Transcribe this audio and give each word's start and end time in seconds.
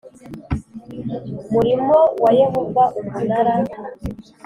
Murimo 1.53 1.97
wa 2.23 2.31
yehova 2.41 2.83
umunara 2.99 3.53